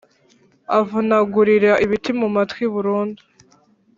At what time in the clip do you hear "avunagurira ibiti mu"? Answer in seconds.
0.77-2.27